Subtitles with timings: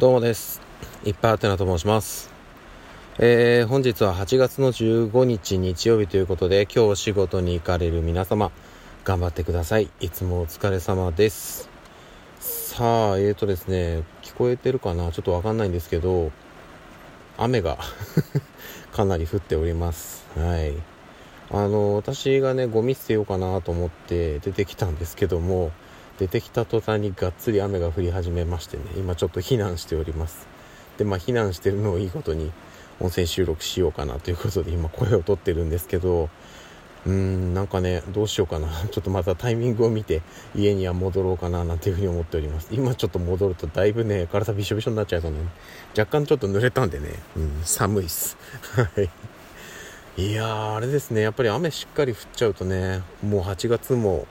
[0.00, 0.62] どうもです。
[1.04, 2.30] いっぱいあてなと申します。
[3.18, 8.50] えー、本日は8月の15日日曜日ということで、今日お仕事に行かれる皆様、
[9.04, 9.90] 頑張ってください。
[10.00, 11.68] いつもお疲れ様です。
[12.40, 15.12] さあ、えーとですね、聞こえてるかな？
[15.12, 16.32] ちょっとわかんないんですけど、
[17.36, 17.76] 雨が
[18.96, 20.24] かなり降っております。
[20.34, 20.72] はい。
[21.50, 25.72] あの、私がね、ゴミ捨てようかなと思って出てきたんですけども、
[26.20, 28.82] 出てきた途端にがっつり雨が降り始めましてね。
[28.98, 30.46] 今ちょっと避難しております。
[30.98, 32.52] でまあ避難してるのをいいことに
[33.00, 36.28] 音声収録しようかなということで今声を取ってるんですけど
[37.06, 38.68] うーんなんかねどうしようかな。
[38.92, 40.20] ちょっとまたタイミングを見て
[40.54, 42.68] 家には戻ろうかななんていうふうに思っております。
[42.70, 45.38] 今ちょっと戻るとだいぶね体びしょびしょになっちゃいそうね。
[45.96, 48.36] 若干ちょっと濡れたんでね、うん、寒いっす。
[48.76, 49.08] はい。
[50.18, 51.22] いやーあれですね。
[51.22, 54.26] やっぱり雨しっかり降っちゃうとねもう8月も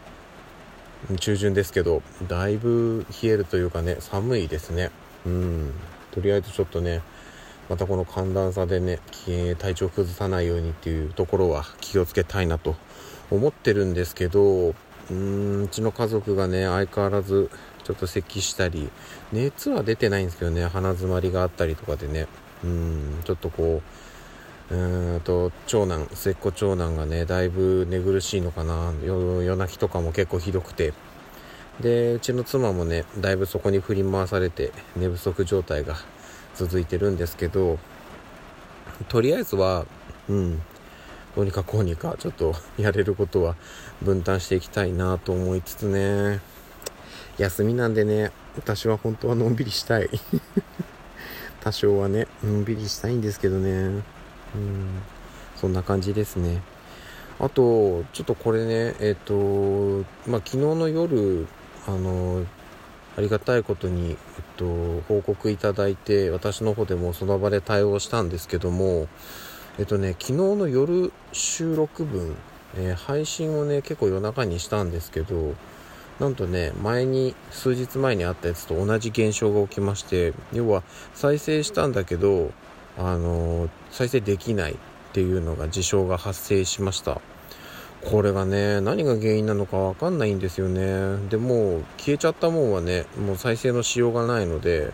[1.19, 4.91] 中旬ですけどだいぶ冷えるというかね寒いですね。
[5.25, 5.73] うん。
[6.11, 7.01] とりあえずちょっとね
[7.69, 8.99] またこの寒暖差でね
[9.59, 12.75] 体調崩さないようにっていうところは気をつけたいなと
[13.29, 17.49] 思ってるんですけどうーんうちの家族がね相変わらず
[17.83, 18.89] ちょっと咳したり
[19.31, 22.27] 熱は出てないんですけどね鼻づまりがあったりとかでね
[22.63, 24.18] うんちょっとこう
[24.71, 28.93] うーんと長男末っ子長男がねだいぶ寝苦しいのかな。
[29.03, 30.93] 夜夜泣きとかも結構ひどくて。
[31.81, 35.95] でうちの妻もねだいぶそこに振り回されて寝不足状態が
[36.55, 37.79] 続いてるんですけど
[39.07, 39.85] とりあえずは
[40.27, 40.61] うん
[41.35, 43.55] どうにかこうにかちょっと やれることは
[44.01, 46.41] 分担していきたいなと思いつつね。
[47.37, 50.09] 休みなんでね私は本当はのんびりしたい。
[51.61, 54.03] 多少はねのんびりしたいんですけどね。
[54.55, 54.87] うん。
[55.55, 56.61] そんな感じですね。
[57.39, 61.47] あとちょっとこれねえっ、とまあ昨日の夜
[61.87, 62.45] あの
[63.17, 64.17] ありがたいことに、えっ
[64.57, 69.07] と、報告いただいて私の方でもその場で対応したんですけども
[69.77, 72.35] えっとね昨日の夜収録分、
[72.75, 75.55] えー配信をね結構夜中にしたんですけど
[76.19, 80.83] なんとね前に数日前にあったやつと同じ現象が起きまして要は
[81.13, 82.51] 再生したんだけど
[82.99, 84.75] あの再生できないっ
[85.13, 87.21] ていうのが事象が発生しました。
[88.11, 91.17] これがね何が原因なのかわかんないんですよね。
[91.29, 94.91] でも消えちゃったもんはねもう再生のしようがないので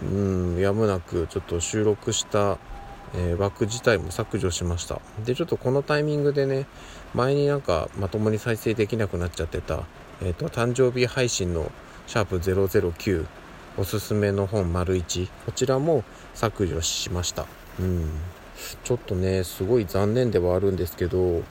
[0.00, 2.58] うんやむなくちょっと収録した、
[3.14, 5.00] えー枠自体も削除しました。
[5.24, 6.66] でちょっとこのタイミングでね
[7.12, 9.82] 前になんかまともに再生できなくなっちゃってた、
[10.22, 11.72] えー、と誕生日配信の
[12.06, 13.26] シャープ009
[13.76, 16.04] おすすめの本丸1こちらも
[16.34, 17.46] 削除しました。
[17.78, 18.10] うん。
[18.84, 21.42] ちょっとねすごい残念ではあるんですけど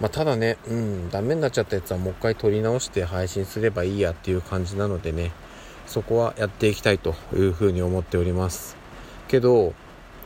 [0.00, 5.30] まあ、ただねうんダメになっちゃったやつはもう一回撮り直して配信すればいいやっていう感じなのでね
[5.86, 8.76] そこはやっていきたいというふうに思っております。
[9.28, 9.74] けど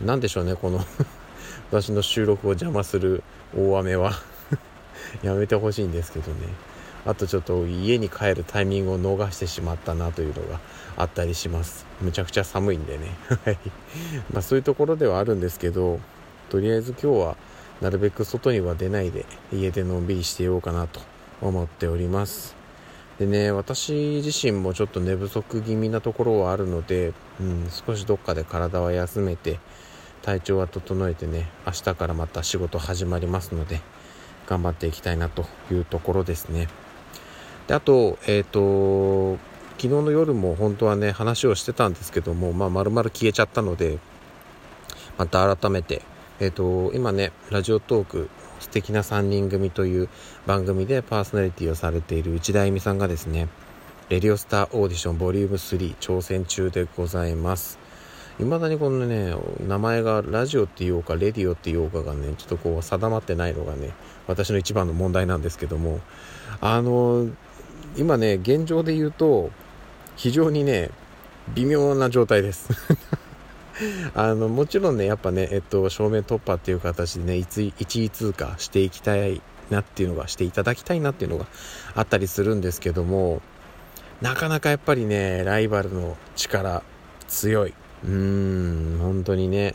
[0.00, 0.80] 何でしょうねこの
[1.70, 3.24] 私の収録を邪魔する
[3.56, 4.12] 大雨は。
[5.22, 6.46] やめてほしいんですけどね。
[7.06, 10.60] あとちょっと家に帰るタイミングを逃してしまったなというのが
[10.96, 11.86] あったりします。
[12.00, 13.08] むちゃくちゃ寒いんでね。
[13.44, 13.58] はい。
[14.32, 16.00] まあそういうところではあるんですけど
[16.50, 17.36] とりあえず今日は
[17.80, 21.00] なるべく外には出ないで家でのんびりしてようかなと
[21.42, 22.54] 思っております。
[23.18, 29.60] でね私自身もちょっと寝不足気味なところはあるので、うん、少しどっかで体は休めて
[30.22, 33.80] 体調は整えてね明日からまた仕事始まりますので
[34.46, 36.68] 頑張っていきたいなというところですね。
[37.66, 39.36] であとえっ、と
[39.76, 43.98] 昨日の夜も本当はね話をしてたんですけどもまあ丸々消えちゃったので
[45.18, 46.02] また改めて
[46.40, 48.30] えっ、と今ねラジオトーク
[48.60, 50.08] 素敵な3人組という
[50.46, 53.48] 番組でパーソナリティをされている内田恵美さんがですね
[54.08, 57.78] レディオスターオーディションボリューム3挑戦中でございます。
[58.38, 59.34] 未だにこのね
[59.66, 63.92] 名前がラジオって言おうかレディオって言おうかがねちょっとこう定まってないのがね
[64.26, 66.00] 私の一番の問題なんですけども
[66.60, 67.28] あの
[67.96, 69.50] 今ね現状で言うと
[70.16, 70.90] 非常にね
[71.54, 72.68] 微妙な状態です。
[74.14, 81.46] あのもちろんねやっぱねえっと正面突破っていう形でね1位通過していきたいなっていうのがしていただきたいなっていうのが
[81.94, 83.42] あったりするんですけども
[84.20, 86.82] なかなかやっぱりねライバルの力
[87.26, 87.74] 強い。
[88.04, 89.74] うーん本当にね。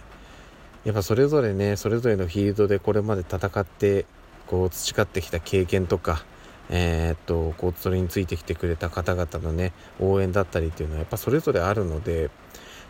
[0.86, 4.06] やっぱそれぞれねそれぞれのフィールドでこれまで戦って
[4.48, 6.24] こう培ってきた経験とか
[6.70, 12.30] えーっとこうそれについてきてくれた方々のね応援だったりっていうのはやっぱそれぞれあるので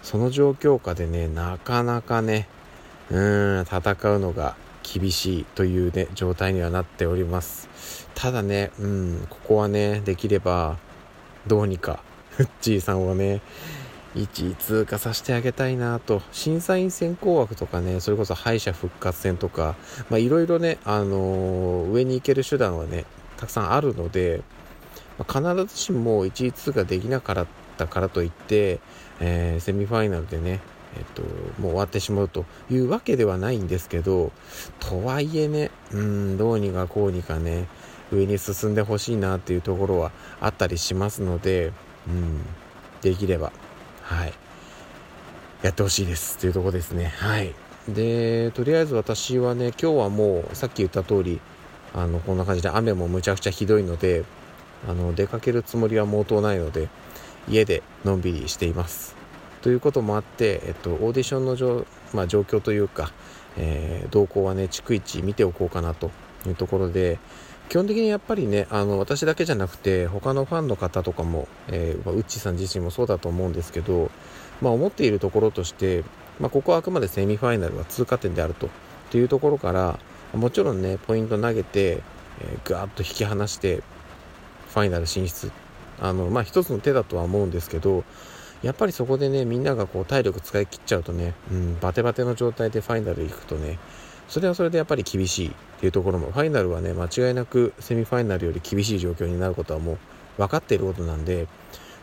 [0.04, 2.48] その状況下でねなかなかね
[3.10, 3.80] うん戦
[4.16, 7.70] うのが厳しいというね状態にはなっております。
[8.16, 10.78] ただねうんここはねできれば
[11.48, 12.02] どうにか
[12.32, 13.42] フッチーさんをね
[14.16, 16.22] 1位通過させてあげたいなと。
[16.32, 19.76] 審査員選考枠とかねそれこそ敗者復活戦とか
[20.12, 23.06] いろいろね、あのー、上に行ける手段はね
[23.40, 24.42] たくさんあるので、
[25.18, 27.48] まあ、必ずしも1位通過できなかっ
[27.78, 28.80] たからといって、
[29.22, 30.60] えー、セミファイナルでね
[30.98, 31.22] えっと、
[31.62, 34.32] もう終わってしまうというわけではないんですけど、
[34.80, 37.68] とはいえね、うん、どうにかこうにかね、
[38.12, 41.74] 上に進んでほしいなっていうところはあったりしますので、
[42.08, 42.42] うん、
[43.02, 43.52] できれば、
[44.02, 44.34] はい、
[45.62, 47.14] やってほしいですというところですね。
[47.18, 47.54] はい。
[47.88, 51.40] で、とりあえず私はね、今日はもうさっき言った通り、
[51.94, 54.24] あの、こんな感じで雨もむちゃくちゃひどいので、
[54.88, 56.90] あの、出かけるつもりは毛頭ないので、
[57.50, 59.16] 家でのんびりしています。
[59.62, 63.12] ということもあって、えっと、オーディションの状,、まあ、状況というか、
[63.58, 66.12] えー、動向はね、逐一見ておこうかなと
[66.48, 67.20] いうところで、
[67.68, 74.10] 基本的にやっぱりね、あの、私だけじゃなくて、他のファンの方とかも、えー、まあ、ウッチさん自身もそうだと思うんですけど、
[74.62, 76.04] まあ、思っているところとして、
[76.40, 78.70] まあ、ここはあくまでセミファイナルは通過点であると、
[79.12, 80.00] というところから、
[80.34, 82.02] もちろんね、ポイント投げて、
[82.42, 83.84] えー、ガーッと引き離して、
[84.70, 85.52] ファイナル進出。
[86.00, 88.04] あの、まあ、一つの手だとは思うんですけど、
[88.62, 93.80] やっぱりそこでね、みんながこう体力使い切っちゃうとね、うん、バテバテの状態でファイナル行くとね、
[94.28, 99.98] それはそれでやっぱり厳しいっていうところも、ファイナルはね、間違いなくセミファイナルより厳しい状況になることはもう
[100.38, 101.48] 分かっていることなんで、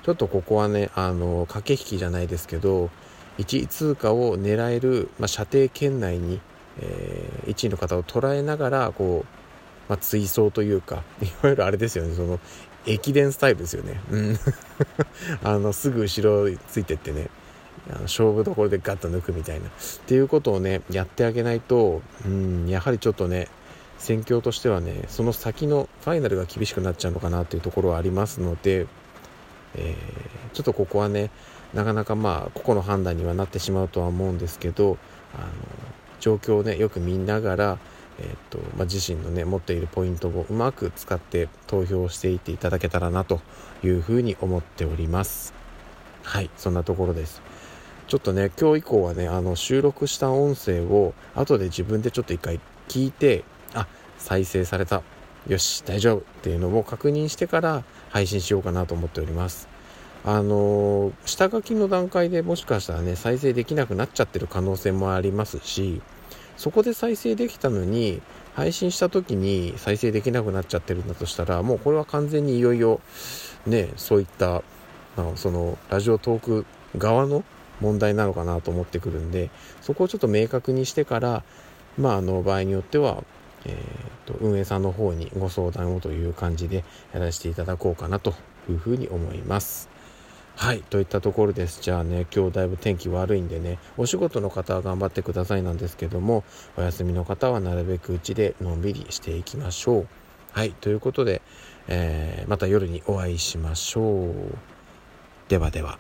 [0.02, 2.90] ちょっとここはね、あの、駆け引きじゃないですけど、
[3.38, 6.40] 1位通過を狙える、まあ、射程圏内に、
[6.80, 9.26] えー、1位の方を捉えながら、こう、
[9.88, 12.40] まあ、追走というか、 いわゆるあれですよね、その、
[12.86, 14.00] 駅伝スタイルですよね。
[14.10, 14.38] うん。
[15.42, 17.28] あの、すぐ後ろついてってね、
[17.90, 19.66] あの勝負どころでガッと抜くみたいな。
[19.66, 19.70] っ
[20.06, 23.48] ていうことをね、やってあげないと、うん、やはりちょっとね、
[23.98, 28.86] 戦況としてはね、その先のファイナルが厳しくなっちゃうのかなっていうところはありますので、
[29.74, 31.30] えー、ちょっとここはね、
[31.74, 34.98] なかなかまあ、個々の判断にはなってしまうとは思うんですけど、
[35.34, 35.46] あの、
[36.20, 37.78] 状況をね、よく見ながら、
[38.18, 43.40] えーとまあ、自身のね持っているポイントをうまく使って投票していっていただけたらなと
[43.84, 45.52] いうふうに思っております。
[46.22, 47.42] はいそんなところです。
[48.08, 52.58] ちょっとね今日以降はねあの収録した音声を後で自分でちょっと一回
[52.88, 53.86] 聞いてあ
[54.18, 55.02] 再生された。
[55.46, 59.75] よし大丈夫っていうのを確認してから配信しようかなと思っております。
[60.26, 66.02] あの下書きの段階でもしかしたらね再生できなくなっちゃってる可能性もありますし
[66.56, 68.20] そこで再生できたのに
[68.56, 73.00] 配信した時に再生できなくなっちゃってるんだとしたらもうこれは完全にいよいよ
[73.66, 74.64] ねそういった、
[75.16, 76.66] まあ、そのラジオトーク
[76.98, 77.44] 側の
[77.80, 79.50] 問題なのかなと思ってくるんで
[79.80, 81.44] そこをちょっと明確にしてから
[81.96, 83.22] まああの場合によっては
[83.68, 88.32] えーと、と運営さんの方にご相談をという感じでやらせていただこうかなと
[88.70, 89.95] いうふうに思います。
[90.56, 91.82] はい、といったところです。
[91.82, 96.44] じゃあね、今日だいぶ天気悪いんでね、お仕事の方は頑張ってくださいなんですけども、
[96.78, 100.08] お休みの方はなるべくうちでのんびりしていきましょう。
[100.52, 101.42] はい、ということで、
[101.88, 104.32] えー、また夜にお会いしましょう。
[105.48, 105.98] ではでは。